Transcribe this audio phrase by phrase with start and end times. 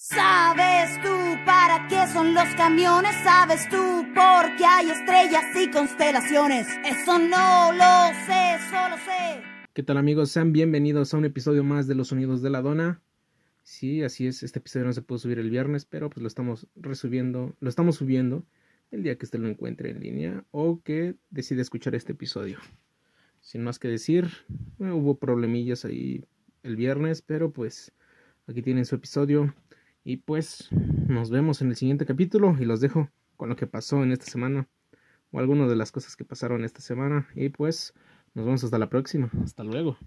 [0.00, 1.08] ¿Sabes tú
[1.44, 3.16] para qué son los camiones?
[3.24, 6.68] ¿Sabes tú por qué hay estrellas y constelaciones?
[6.86, 9.42] Eso no lo sé, solo sé.
[9.74, 10.30] ¿Qué tal amigos?
[10.30, 13.02] Sean bienvenidos a un episodio más de Los Sonidos de la Dona.
[13.64, 16.68] Sí, así es, este episodio no se pudo subir el viernes, pero pues lo estamos
[16.76, 18.44] resubiendo, lo estamos subiendo
[18.92, 22.60] el día que usted lo encuentre en línea o que decide escuchar este episodio.
[23.40, 24.28] Sin más que decir,
[24.78, 26.24] eh, hubo problemillas ahí
[26.62, 27.90] el viernes, pero pues
[28.46, 29.52] aquí tienen su episodio.
[30.08, 30.70] Y pues
[31.06, 34.24] nos vemos en el siguiente capítulo y los dejo con lo que pasó en esta
[34.24, 34.66] semana
[35.32, 37.28] o algunas de las cosas que pasaron esta semana.
[37.34, 37.92] Y pues
[38.32, 39.30] nos vemos hasta la próxima.
[39.44, 39.98] Hasta luego.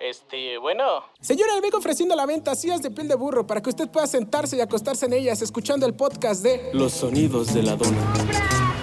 [0.00, 1.02] Este, bueno.
[1.20, 3.90] Señora, le vengo ofreciendo a la venta sillas de piel de burro para que usted
[3.90, 8.73] pueda sentarse y acostarse en ellas escuchando el podcast de Los sonidos de la dona.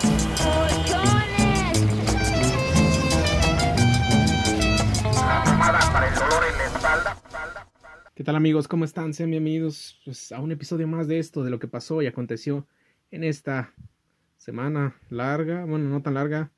[8.16, 8.68] ¿Qué tal amigos?
[8.68, 9.14] ¿Cómo están?
[9.14, 12.68] Sean bienvenidos pues, a un episodio más de esto, de lo que pasó y aconteció
[13.10, 13.74] en esta
[14.38, 16.52] semana larga, bueno, no tan larga,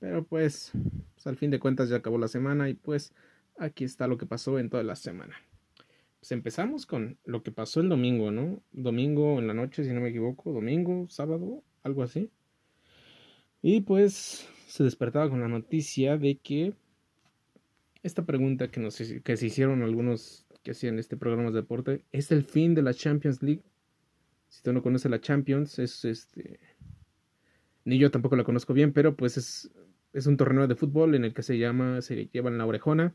[0.00, 0.72] pero pues,
[1.14, 3.14] pues al fin de cuentas ya acabó la semana y pues
[3.58, 5.34] aquí está lo que pasó en toda la semana.
[6.20, 8.62] Pues empezamos con lo que pasó el domingo, ¿no?
[8.72, 12.30] Domingo en la noche, si no me equivoco, domingo, sábado, algo así.
[13.62, 16.74] Y pues se despertaba con la noticia de que
[18.02, 22.30] esta pregunta que, nos, que se hicieron algunos que hacían este programa de deporte, ¿es
[22.32, 23.62] el fin de la Champions League?
[24.48, 26.60] Si tú no conoces la Champions, es este...
[27.84, 29.70] Ni yo tampoco la conozco bien, pero pues es,
[30.12, 33.14] es un torneo de fútbol en el que se llama, se llevan la orejona,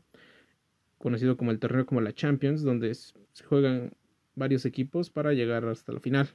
[0.98, 3.92] conocido como el torneo como la Champions, donde se juegan
[4.34, 6.28] varios equipos para llegar hasta la final.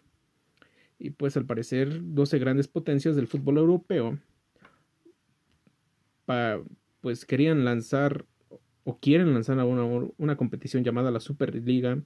[0.98, 4.20] Y pues al parecer 12 grandes potencias del fútbol europeo
[7.02, 8.26] pues querían lanzar
[8.90, 12.00] o quieren lanzar una, una competición llamada la Superliga,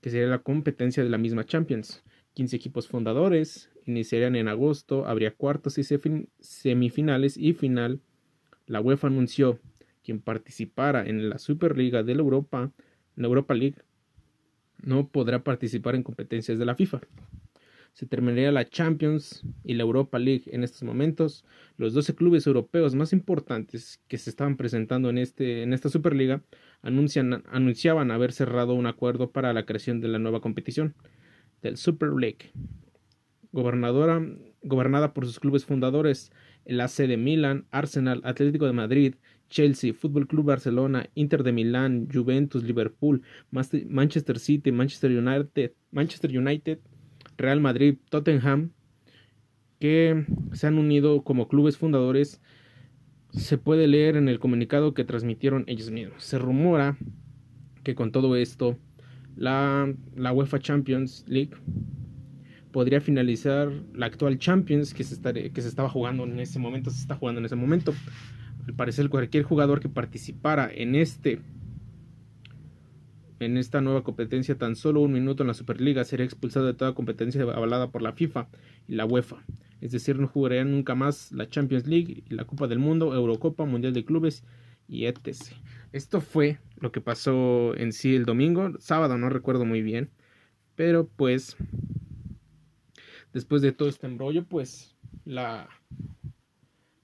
[0.00, 2.04] que sería la competencia de la misma Champions.
[2.34, 5.82] 15 equipos fundadores, iniciarían en agosto, habría cuartos y
[6.38, 8.00] semifinales y final.
[8.66, 9.58] La UEFA anunció
[10.04, 12.70] quien participara en la Superliga de la Europa,
[13.16, 13.82] la Europa League,
[14.84, 17.00] no podrá participar en competencias de la FIFA
[17.96, 21.46] se terminaría la Champions y la Europa League en estos momentos.
[21.78, 26.42] Los 12 clubes europeos más importantes que se estaban presentando en, este, en esta Superliga
[26.82, 30.94] anuncian, anunciaban haber cerrado un acuerdo para la creación de la nueva competición,
[31.62, 32.52] del Super League.
[33.50, 34.22] Gobernadora,
[34.62, 36.32] gobernada por sus clubes fundadores,
[36.66, 39.14] el AC de Milán, Arsenal, Atlético de Madrid,
[39.48, 46.78] Chelsea, Fútbol Club Barcelona, Inter de Milán, Juventus, Liverpool, Manchester City, Manchester United, Manchester United
[47.36, 48.72] Real Madrid, Tottenham,
[49.78, 52.40] que se han unido como clubes fundadores,
[53.30, 56.22] se puede leer en el comunicado que transmitieron ellos mismos.
[56.22, 56.96] Se rumora
[57.82, 58.78] que con todo esto,
[59.36, 61.52] la, la UEFA Champions League
[62.72, 65.20] podría finalizar la actual Champions que se,
[65.50, 67.94] que se estaba jugando en ese momento, se está jugando en ese momento.
[68.66, 71.40] Al parecer cualquier jugador que participara en este
[73.38, 76.94] en esta nueva competencia tan solo un minuto en la Superliga sería expulsado de toda
[76.94, 78.48] competencia avalada por la FIFA
[78.88, 79.44] y la UEFA.
[79.80, 83.92] Es decir, no jugaría nunca más la Champions League, la Copa del Mundo, Eurocopa, Mundial
[83.92, 84.42] de Clubes
[84.88, 85.36] y etc.
[85.92, 90.10] Esto fue lo que pasó en sí el domingo, sábado no recuerdo muy bien,
[90.74, 91.56] pero pues
[93.32, 95.68] después de todo este embrollo, pues la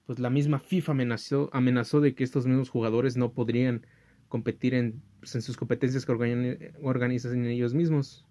[0.05, 3.85] pues la misma FIFA amenazó amenazó de que estos mismos jugadores no podrían
[4.27, 8.25] competir en, pues, en sus competencias que organizan ellos mismos.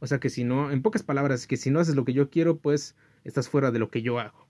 [0.00, 2.30] O sea que si no, en pocas palabras, que si no haces lo que yo
[2.30, 4.48] quiero, pues estás fuera de lo que yo hago.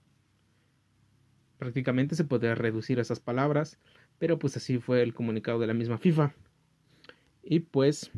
[1.59, 3.77] Prácticamente se podría reducir esas palabras,
[4.17, 6.33] pero pues así fue el comunicado de la misma FIFA.
[7.43, 8.09] Y pues,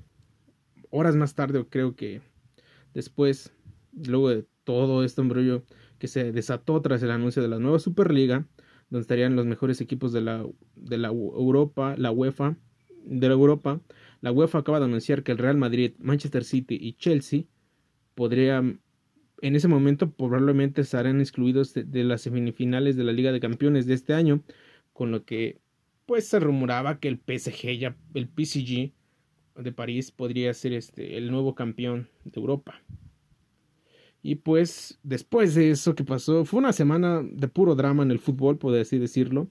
[0.89, 2.21] horas más tarde, creo que
[2.93, 3.51] después,
[3.91, 5.65] luego de todo este embrollo
[5.99, 8.47] que se desató tras el anuncio de la nueva Superliga,
[8.89, 10.45] donde estarían los mejores equipos de la,
[10.77, 12.55] de la Europa, la UEFA,
[13.07, 13.81] de la Europa.
[14.21, 17.43] La UEFA acaba de anunciar que el Real Madrid, Manchester City y Chelsea
[18.15, 18.81] podrían,
[19.41, 23.93] en ese momento probablemente estarán excluidos de, las semifinales de la Liga de Campeones de
[23.93, 24.41] este año,
[24.93, 25.59] con lo que
[26.05, 28.91] pues se rumoraba que el PSG, ya, el PSG
[29.55, 32.81] de París podría ser este, el nuevo campeón de Europa.
[34.23, 38.19] Y pues después de eso que pasó, fue una semana de puro drama en el
[38.19, 39.47] fútbol, por así decirlo.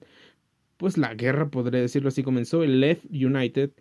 [0.77, 2.63] Pues la guerra, podría decirlo así, comenzó.
[2.63, 3.71] El Leeds United,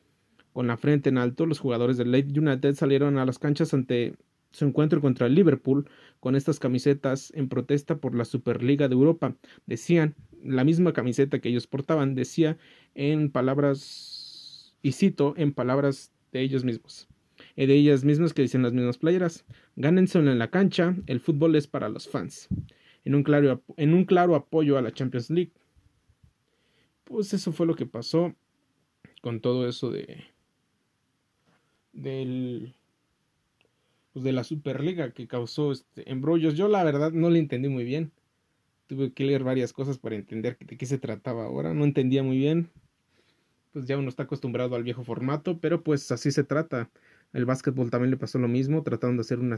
[0.53, 4.15] con la frente en alto, los jugadores del Leeds United salieron a las canchas ante
[4.51, 5.89] su encuentro contra el Liverpool
[6.21, 9.37] con estas camisetas en protesta por la Superliga de Europa.
[9.67, 12.57] Decían, la misma camiseta que ellos portaban, decía
[12.95, 17.09] en palabras, y cito, en palabras de ellos mismos,
[17.57, 19.45] de ellas mismas que dicen las mismas playeras,
[19.77, 22.49] gánense en la cancha, el fútbol es para los fans,
[23.05, 25.53] en un claro, en un claro apoyo a la Champions League.
[27.07, 28.35] Pues eso fue lo que pasó
[29.23, 30.25] con todo eso de
[31.93, 32.75] del
[34.13, 36.55] pues de la Superliga que causó este embrollos.
[36.55, 38.11] Yo la verdad no le entendí muy bien.
[38.89, 41.75] Tuve que leer varias cosas para entender de qué se trataba ahora.
[41.75, 42.71] No entendía muy bien.
[43.73, 46.91] Pues ya uno está acostumbrado al viejo formato, pero pues así se trata.
[47.33, 49.57] El básquetbol también le pasó lo mismo, tratando de hacer una,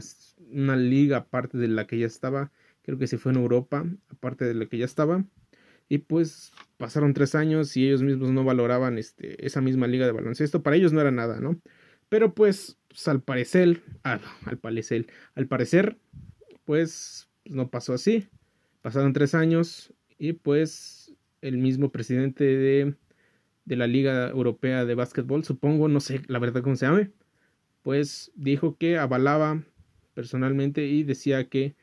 [0.51, 2.51] una liga aparte de la que ya estaba.
[2.83, 5.23] Creo que se fue en Europa, aparte de la que ya estaba.
[5.89, 10.11] Y pues pasaron tres años y ellos mismos no valoraban este, esa misma liga de
[10.11, 10.63] baloncesto.
[10.63, 11.59] Para ellos no era nada, ¿no?
[12.09, 14.21] Pero pues, pues al parecer, al
[14.61, 15.97] parecer, al parecer,
[16.63, 18.29] pues no pasó así.
[18.81, 22.95] Pasaron tres años y pues el mismo presidente de,
[23.65, 27.11] de la Liga Europea de Básquetbol, supongo, no sé la verdad cómo se llame,
[27.81, 29.63] pues dijo que avalaba
[30.13, 31.75] personalmente y decía que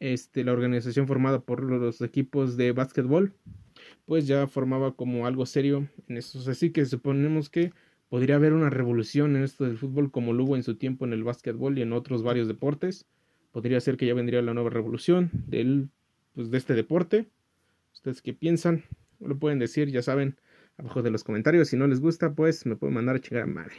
[0.00, 3.34] este, la organización formada por los equipos de básquetbol
[4.10, 6.38] pues ya formaba como algo serio en eso.
[6.50, 7.72] Así que suponemos que
[8.08, 11.12] podría haber una revolución en esto del fútbol como lo hubo en su tiempo en
[11.12, 13.06] el básquetbol y en otros varios deportes.
[13.52, 15.90] Podría ser que ya vendría la nueva revolución del,
[16.34, 17.28] pues, de este deporte.
[17.92, 18.84] ¿Ustedes qué piensan?
[19.20, 20.38] Lo pueden decir, ya saben,
[20.76, 21.68] abajo de los comentarios.
[21.68, 23.76] Si no les gusta, pues me pueden mandar a chingar a madre.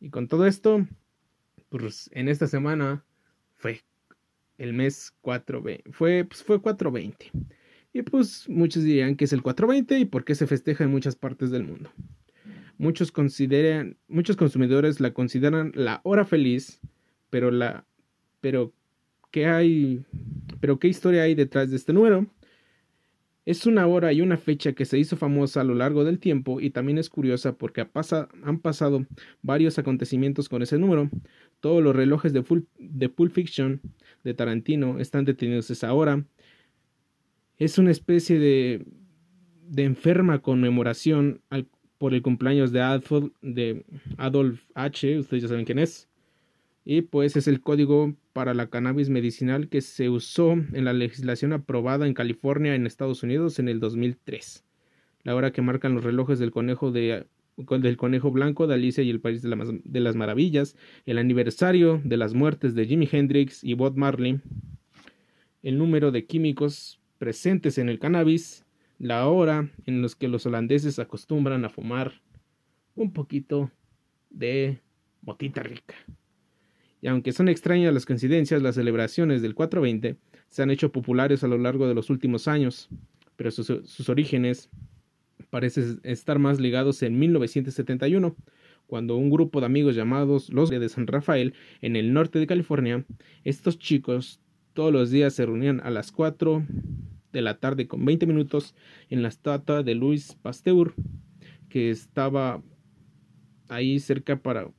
[0.00, 0.86] Y con todo esto,
[1.68, 3.04] pues en esta semana
[3.56, 3.82] fue
[4.58, 5.90] el mes 420.
[5.92, 7.30] Fue, pues, fue 420.
[7.92, 11.16] Y pues muchos dirían que es el 420 y por qué se festeja en muchas
[11.16, 11.90] partes del mundo.
[12.76, 16.80] Muchos consideran, muchos consumidores la consideran la hora feliz,
[17.30, 17.86] pero la,
[18.40, 18.72] pero
[19.30, 20.04] ¿qué hay?
[20.60, 22.26] Pero qué historia hay detrás de este número?
[23.48, 26.60] Es una hora y una fecha que se hizo famosa a lo largo del tiempo
[26.60, 29.06] y también es curiosa porque han pasado
[29.40, 31.08] varios acontecimientos con ese número.
[31.60, 32.44] Todos los relojes de,
[32.78, 33.80] de Pulp Fiction
[34.22, 36.26] de Tarantino están detenidos esa hora.
[37.56, 38.84] Es una especie de,
[39.66, 41.40] de enferma conmemoración
[41.96, 43.86] por el cumpleaños de Adolf, de
[44.18, 46.06] Adolf H, ustedes ya saben quién es.
[46.90, 51.52] Y pues es el código para la cannabis medicinal que se usó en la legislación
[51.52, 54.64] aprobada en California en Estados Unidos en el 2003.
[55.22, 57.26] La hora que marcan los relojes del conejo de
[57.58, 62.32] del conejo blanco de Alicia y el País de, las Maravillas, el aniversario de las
[62.32, 64.40] muertes de Jimi Hendrix y Bob Marley,
[65.62, 68.64] el número de químicos presentes en el cannabis
[68.98, 72.22] la hora en los que los holandeses acostumbran a fumar
[72.94, 73.70] un poquito
[74.30, 74.80] de
[75.20, 75.94] motita rica.
[77.00, 80.16] Y aunque son extrañas las coincidencias, las celebraciones del 420
[80.48, 82.88] se han hecho populares a lo largo de los últimos años,
[83.36, 84.68] pero sus, sus orígenes
[85.50, 88.34] parecen estar más ligados en 1971,
[88.86, 93.04] cuando un grupo de amigos llamados los de San Rafael en el norte de California,
[93.44, 94.40] estos chicos
[94.72, 96.64] todos los días se reunían a las 4
[97.32, 98.74] de la tarde con 20 minutos
[99.10, 100.94] en la estatua de Luis Pasteur
[101.68, 102.62] que estaba
[103.68, 104.70] ahí cerca para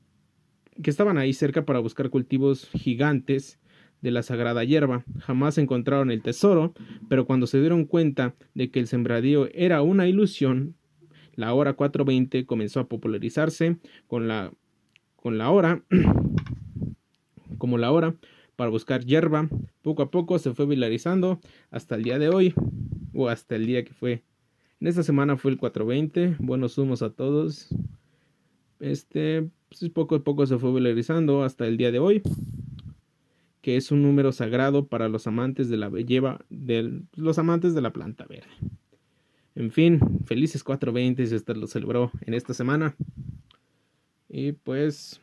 [0.81, 3.59] que estaban ahí cerca para buscar cultivos gigantes
[4.01, 5.03] de la sagrada hierba.
[5.19, 6.73] Jamás encontraron el tesoro,
[7.09, 10.75] pero cuando se dieron cuenta de que el sembradío era una ilusión,
[11.35, 13.77] la hora 420 comenzó a popularizarse
[14.07, 14.51] con la
[15.15, 15.83] con la hora
[17.57, 18.15] como la hora
[18.55, 19.49] para buscar hierba.
[19.81, 21.39] Poco a poco se fue viralizando
[21.71, 22.53] hasta el día de hoy
[23.13, 24.23] o hasta el día que fue.
[24.79, 26.37] En esta semana fue el 420.
[26.39, 27.69] Buenos humos a todos.
[28.79, 32.21] Este, pues poco a poco se fue viralizando hasta el día de hoy.
[33.61, 37.81] Que es un número sagrado para los amantes de la belleva, de los amantes de
[37.81, 38.47] la planta verde.
[39.55, 42.95] En fin, felices 420 si usted lo celebró en esta semana.
[44.29, 45.21] Y pues,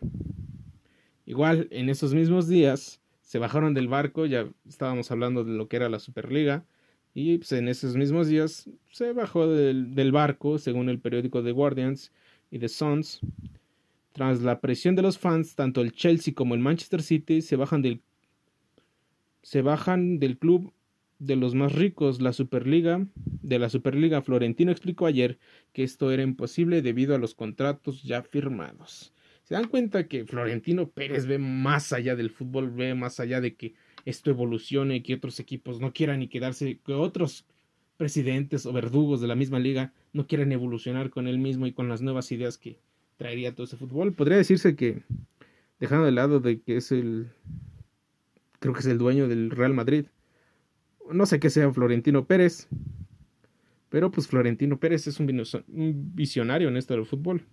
[1.25, 5.77] igual en esos mismos días se bajaron del barco, ya estábamos hablando de lo que
[5.77, 6.65] era la Superliga,
[7.15, 12.13] y pues, en esos mismos días se bajó del, barco, según el periódico The Guardians
[12.51, 13.21] y The Suns.
[14.17, 17.83] Tras la presión de los fans, tanto el Chelsea como el Manchester City se bajan
[17.83, 18.01] del,
[19.43, 20.73] se bajan del club
[21.19, 24.23] de los más ricos, la Superliga, de la Superliga.
[24.23, 25.39] Florentino explicó ayer
[25.75, 29.13] que esto era imposible debido a los contratos ya firmados
[29.47, 33.55] se dan cuenta que Florentino Pérez ve más allá del fútbol, ve más allá de
[33.55, 37.47] que esto evolucione, que otros equipos no quieran ni quedarse, que otros
[37.97, 41.89] presidentes o verdugos de la misma liga no quieran evolucionar con él mismo y con
[41.89, 42.81] las nuevas ideas que
[43.17, 44.13] traería todo ese fútbol.
[44.13, 45.03] Podría decirse que,
[45.81, 47.29] dejando de lado de que es el
[48.59, 50.07] creo que es el dueño del Real Madrid.
[51.11, 52.69] No sé qué sea Florentino Pérez,
[53.89, 57.47] pero pues Florentino Pérez es un visionario en esto del fútbol.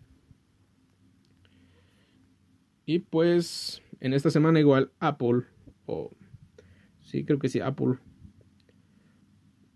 [2.85, 5.43] Y pues en esta semana igual Apple,
[5.85, 6.11] o
[7.01, 7.99] sí creo que sí, Apple,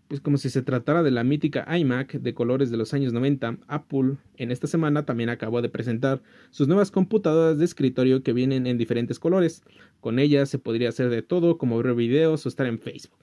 [0.08, 3.58] pues como si se tratara de la mítica iMac de colores de los años 90,
[3.66, 8.66] Apple en esta semana también acabó de presentar sus nuevas computadoras de escritorio que vienen
[8.66, 9.62] en diferentes colores.
[10.00, 13.18] Con ellas se podría hacer de todo como ver videos o estar en Facebook.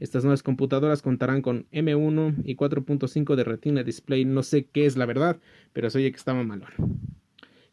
[0.00, 4.24] Estas nuevas computadoras contarán con M1 y 4.5 de Retina Display.
[4.24, 5.38] No sé qué es la verdad,
[5.72, 6.66] pero se oye que estaba malo.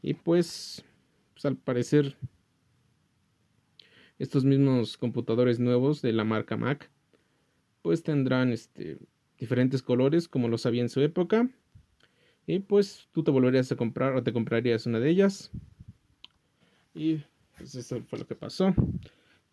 [0.01, 0.85] Y pues,
[1.33, 2.15] pues al parecer,
[4.17, 6.89] estos mismos computadores nuevos de la marca Mac,
[7.81, 8.97] pues tendrán este,
[9.37, 11.49] diferentes colores como los había en su época.
[12.45, 15.51] Y pues tú te volverías a comprar o te comprarías una de ellas.
[16.93, 17.21] Y
[17.57, 18.73] pues eso fue lo que pasó.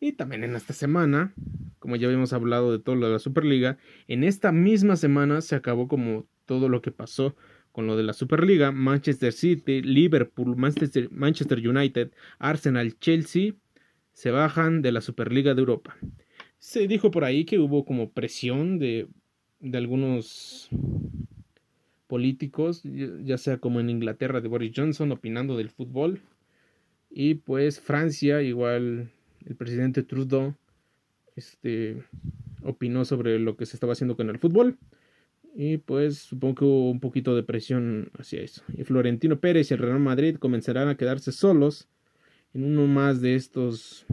[0.01, 1.35] Y también en esta semana,
[1.79, 3.79] como ya habíamos hablado de todo lo de la Superliga,
[4.09, 7.35] en esta misma semana se acabó como todo lo que pasó
[7.73, 13.53] con lo de la Superliga, Manchester City, Liverpool, Manchester, Manchester United, Arsenal, Chelsea
[14.13, 15.95] se bajan de la Superliga de Europa.
[16.67, 19.07] Se dijo por ahí que hubo como presión de,
[19.61, 20.69] de algunos
[22.09, 26.23] políticos, ya sea como en Inglaterra de Boris Johnson opinando del fútbol.
[27.09, 29.13] Y pues Francia igual
[29.45, 30.57] el presidente Trudeau
[31.37, 32.03] este,
[32.65, 34.77] opinó sobre lo que se estaba haciendo con el fútbol.
[35.55, 38.65] Y pues supongo que hubo un poquito de presión hacia eso.
[38.77, 41.87] Y Florentino Pérez y el Real Madrid comenzarán a quedarse solos
[42.55, 44.05] en uno más de estos,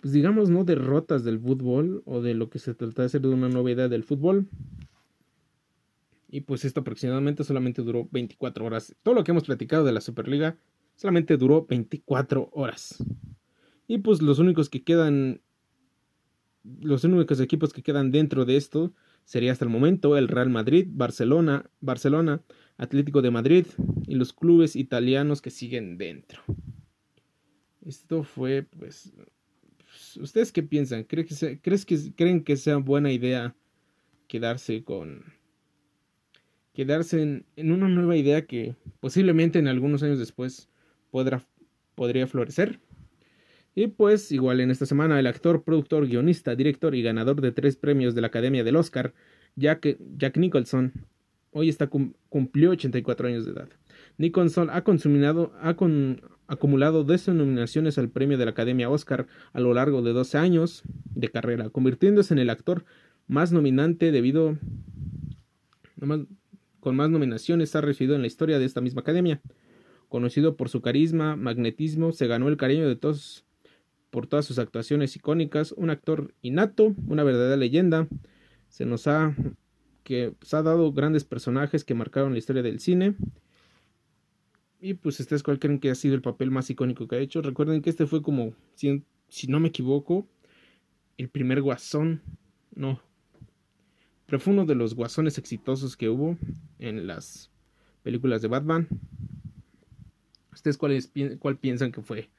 [0.00, 3.28] pues digamos, no derrotas del fútbol o de lo que se trata de hacer de
[3.28, 4.48] una novedad del fútbol.
[6.28, 8.94] Y pues esto aproximadamente solamente duró 24 horas.
[9.02, 10.56] Todo lo que hemos platicado de la Superliga
[10.94, 13.04] solamente duró 24 horas.
[13.88, 15.40] Y pues los únicos que quedan,
[16.80, 20.86] los únicos equipos que quedan dentro de esto sería hasta el momento el Real Madrid,
[20.90, 22.42] Barcelona, Barcelona,
[22.76, 23.66] Atlético de Madrid
[24.06, 26.42] y los clubes italianos que siguen dentro.
[27.84, 29.12] Esto fue, pues,
[30.16, 31.04] ¿ustedes qué piensan?
[31.04, 33.54] ¿Creen que, ¿crees que, ¿Creen que sea buena idea
[34.28, 35.24] quedarse con...
[36.72, 40.68] quedarse en, en, una nueva idea que posiblemente en algunos años después
[41.10, 41.46] podrá,
[41.94, 42.80] podría florecer?
[43.74, 47.76] Y pues igual en esta semana el actor, productor, guionista, director y ganador de tres
[47.76, 49.14] premios de la Academia del Oscar,
[49.56, 50.92] Jack, Jack Nicholson,
[51.52, 51.88] hoy está
[52.28, 53.68] cumplió 84 años de edad.
[54.18, 55.76] Nicholson ha, ha
[56.48, 60.82] acumulado 12 nominaciones al premio de la Academia Oscar a lo largo de 12 años
[61.14, 62.84] de carrera, convirtiéndose en el actor
[63.26, 64.58] más nominante debido
[66.80, 69.40] con más nominaciones ha recibido en la historia de esta misma academia.
[70.08, 73.44] Conocido por su carisma, magnetismo, se ganó el cariño de todos
[74.10, 78.08] por todas sus actuaciones icónicas, un actor innato, una verdadera leyenda.
[78.68, 79.36] Se nos ha
[80.02, 83.14] que ha dado grandes personajes que marcaron la historia del cine.
[84.80, 87.42] Y pues ustedes cuál creen que ha sido el papel más icónico que ha hecho.
[87.42, 90.26] Recuerden que este fue como, si, si no me equivoco,
[91.18, 92.22] el primer guasón.
[92.74, 93.00] No.
[94.26, 96.38] Pero fue uno de los guasones exitosos que hubo
[96.78, 97.50] en las
[98.02, 98.88] películas de Batman.
[100.52, 100.98] ¿Ustedes cuál,
[101.38, 102.30] cuál piensan que fue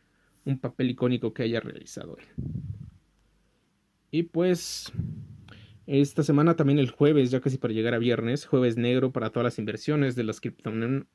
[0.46, 2.26] un papel icónico que haya realizado él.
[4.12, 4.92] Y pues
[5.86, 9.46] esta semana también el jueves, ya casi para llegar a viernes, jueves negro para todas
[9.46, 11.06] las inversiones de las criptomonedas.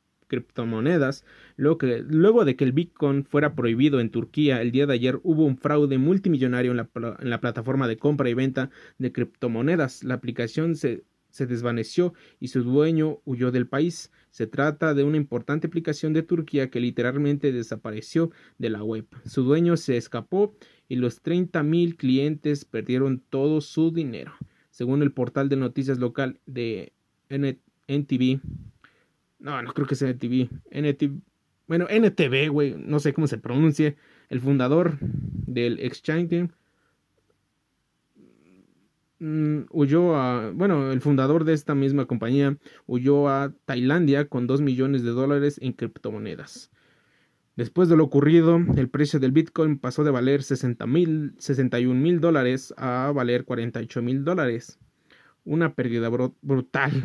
[1.57, 5.21] Luego, que, luego de que el Bitcoin fuera prohibido en Turquía, el día de ayer
[5.23, 6.89] hubo un fraude multimillonario en la,
[7.21, 10.05] en la plataforma de compra y venta de criptomonedas.
[10.05, 11.05] La aplicación se
[11.37, 14.11] se desvaneció y su dueño huyó del país.
[14.31, 19.07] Se trata de una importante aplicación de Turquía que literalmente desapareció de la web.
[19.27, 20.55] Su dueño se escapó
[20.89, 24.33] y los 30.000 clientes perdieron todo su dinero.
[24.71, 26.95] Según el portal de noticias local de
[27.29, 28.41] NTV.
[29.47, 30.49] No, no creo que sea NTV.
[31.67, 33.95] Bueno, NTV, güey, no sé cómo se pronuncia.
[34.29, 36.49] El fundador del exchange
[39.19, 44.61] Mm, huyó a, bueno, el fundador de esta misma compañía huyó a Tailandia con 2
[44.61, 46.71] millones de dólares en criptomonedas.
[47.57, 52.21] Después de lo ocurrido, el precio del Bitcoin pasó de valer 60 mil, 61 mil
[52.21, 54.79] dólares a valer 48 mil dólares.
[55.45, 56.11] Una pérdida
[56.43, 57.03] brutal.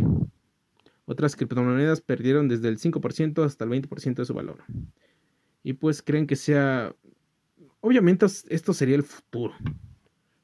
[1.12, 4.64] Otras criptomonedas perdieron desde el 5% hasta el 20% de su valor.
[5.62, 6.96] Y pues creen que sea...
[7.82, 9.54] Obviamente esto sería el futuro.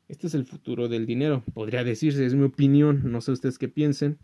[0.10, 3.70] Este es el futuro del dinero, podría decirse, es mi opinión, no sé ustedes qué
[3.70, 4.18] piensen,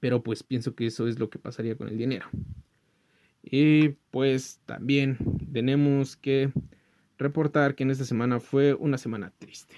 [0.00, 2.24] pero pues pienso que eso es lo que pasaría con el dinero.
[3.42, 5.18] Y pues también
[5.52, 6.52] tenemos que
[7.18, 9.76] reportar que en esta semana fue una semana triste.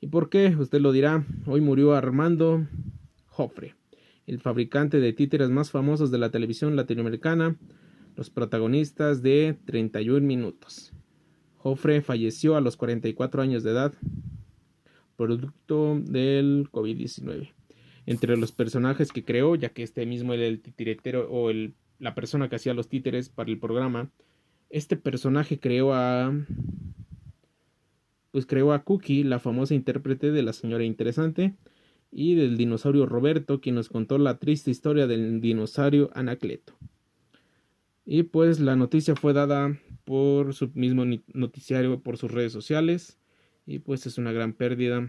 [0.00, 0.56] ¿Y por qué?
[0.58, 1.26] Usted lo dirá.
[1.44, 2.66] Hoy murió Armando
[3.26, 3.74] Joffre,
[4.30, 7.56] el fabricante de títeres más famosos de la televisión latinoamericana,
[8.14, 10.92] los protagonistas de 31 minutos.
[11.56, 13.92] Joffre falleció a los 44 años de edad,
[15.16, 17.52] producto del COVID-19.
[18.06, 21.50] Entre los personajes que creó, ya que este mismo era el titiretero o
[21.98, 24.12] la persona que hacía los títeres para el programa,
[24.70, 26.32] este personaje creó a
[28.30, 31.56] pues creó a Cookie, la famosa intérprete de la señora interesante,
[32.12, 36.74] y del dinosaurio Roberto, quien nos contó la triste historia del dinosaurio Anacleto.
[38.04, 43.18] Y pues la noticia fue dada por su mismo noticiario, por sus redes sociales,
[43.66, 45.08] y pues es una gran pérdida.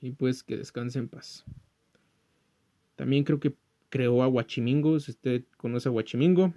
[0.00, 1.44] Y pues que descanse en paz.
[2.96, 3.54] También creo que
[3.88, 6.52] creó a Huachimingo, si usted conoce a Huachimingo,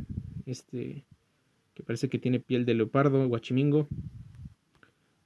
[0.46, 1.06] este
[1.74, 3.88] que parece que tiene piel de leopardo, Huachimingo.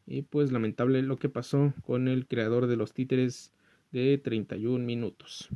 [0.06, 3.54] Y pues lamentable lo que pasó con el creador de los títeres
[3.92, 5.50] de 31 minutos.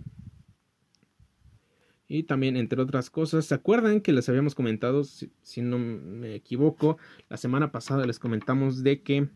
[2.08, 6.98] Y también, entre otras cosas, ¿se acuerdan que les habíamos comentado, si, no me equivoco,
[7.30, 9.30] la semana pasada les comentamos de que,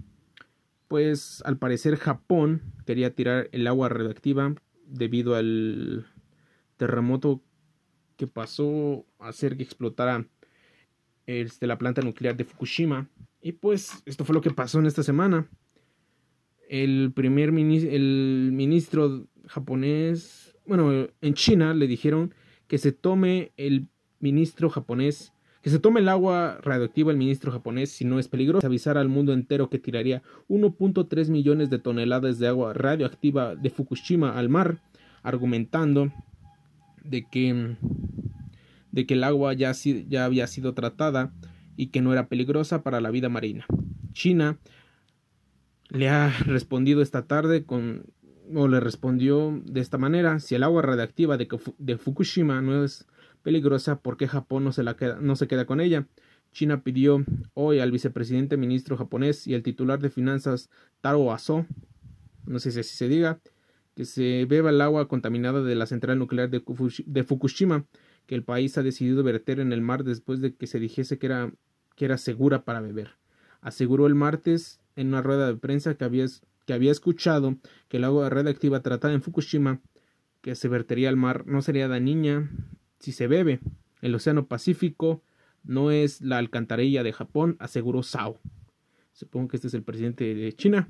[0.87, 4.53] pues, al parecer Japón quería tirar el agua radioactiva
[4.85, 6.05] debido al
[6.77, 7.41] terremoto
[8.17, 10.27] que pasó a hacer que explotara
[11.25, 13.09] este, la planta nuclear de Fukushima.
[13.41, 15.47] Y pues esto fue lo que pasó en esta semana.
[16.69, 22.35] El primer ministro, el ministro japonés, bueno, en China le dijeron
[22.67, 23.87] que se tome el
[24.19, 25.33] ministro japonés,
[25.63, 28.65] que se tome el agua radioactiva el ministro japonés si no es peligroso.
[28.65, 34.37] Avisar al mundo entero que tiraría 1.3 millones de toneladas de agua radioactiva de Fukushima
[34.37, 34.77] al mar,
[35.23, 36.13] argumentando
[37.03, 37.77] de que,
[38.91, 39.71] de que el agua ya,
[40.07, 41.33] ya había sido tratada
[41.75, 43.65] y que no era peligrosa para la vida marina.
[44.13, 44.59] China
[45.89, 48.05] le ha respondido esta tarde con
[48.55, 53.05] o le respondió de esta manera, si el agua radiactiva de, de Fukushima no es
[53.43, 56.07] peligrosa, ¿por qué Japón no se, la queda, no se queda con ella?
[56.51, 57.23] China pidió
[57.53, 60.71] hoy al vicepresidente ministro japonés y al titular de finanzas
[61.01, 61.67] Taro Aso,
[62.47, 63.39] no sé si así se diga,
[63.95, 67.85] que se beba el agua contaminada de la central nuclear de Fukushima,
[68.25, 71.27] que el país ha decidido verter en el mar después de que se dijese que
[71.27, 71.51] era
[71.95, 73.17] que era segura para beber.
[73.59, 76.25] Aseguró el martes en una rueda de prensa que había,
[76.65, 77.57] que había escuchado
[77.87, 79.81] que el agua radioactiva tratada en Fukushima
[80.41, 82.51] que se vertería al mar no sería dañina
[82.99, 83.59] si se bebe.
[84.01, 85.23] El Océano Pacífico
[85.63, 88.39] no es la alcantarilla de Japón, aseguró Sao.
[89.13, 90.87] Supongo que este es el presidente de China.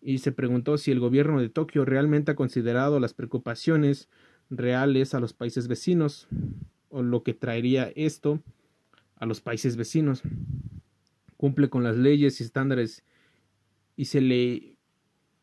[0.00, 4.08] Y se preguntó si el gobierno de Tokio realmente ha considerado las preocupaciones
[4.48, 6.28] reales a los países vecinos
[6.88, 8.40] o lo que traería esto
[9.16, 10.22] a los países vecinos.
[11.36, 13.04] Cumple con las leyes y estándares
[13.98, 14.76] y se le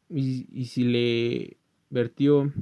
[0.09, 1.57] y, si le
[1.89, 2.53] vertió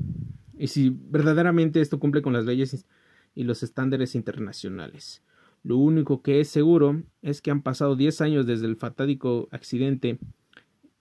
[0.57, 2.87] y si verdaderamente esto cumple con las leyes
[3.35, 5.21] y los estándares internacionales.
[5.61, 10.17] Lo único que es seguro es que han pasado 10 años desde el fatádico accidente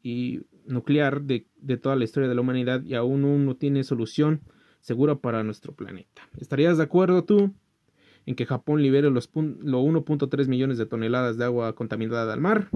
[0.02, 4.42] y nuclear de, de, toda la historia de la humanidad y aún no tiene solución
[4.82, 6.28] segura para nuestro planeta.
[6.38, 7.54] ¿Estarías de acuerdo tú?
[8.24, 12.68] en que Japón libere los 1.3 millones de toneladas de agua contaminada al mar.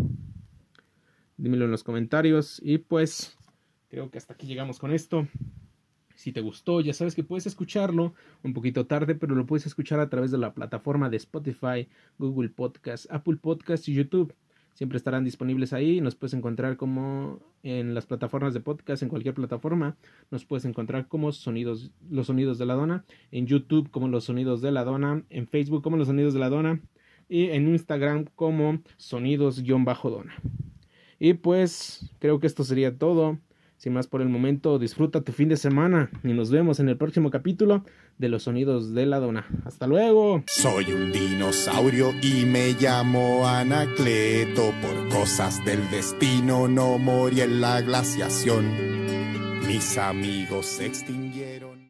[1.37, 2.61] Dímelo en los comentarios.
[2.65, 3.37] Y pues
[3.89, 5.27] creo que hasta aquí llegamos con esto.
[6.15, 10.01] Si te gustó, ya sabes que puedes escucharlo un poquito tarde, pero lo puedes escuchar
[10.01, 14.35] a través de la plataforma de Spotify, Google Podcast, Apple Podcast y YouTube
[14.77, 16.03] siempre estarán disponibles ahí.
[16.03, 19.97] Nos puedes encontrar como en las plataformas de podcast, en cualquier plataforma.
[20.31, 24.61] Nos puedes encontrar como sonidos, los sonidos de la dona, en YouTube como los sonidos
[24.61, 26.83] de la dona, en Facebook como los sonidos de la dona
[27.27, 30.35] y en Instagram como sonidos-dona.
[31.19, 33.39] Y pues creo que esto sería todo.
[33.77, 36.97] Sin más por el momento, disfruta tu fin de semana y nos vemos en el
[36.97, 37.85] próximo capítulo
[38.17, 39.47] de los sonidos de la dona.
[39.65, 40.43] Hasta luego.
[40.47, 44.73] Soy un dinosaurio y me llamo Anacleto.
[44.81, 48.65] Por cosas del destino no morí en la glaciación.
[49.67, 51.46] Mis amigos se extinguieron.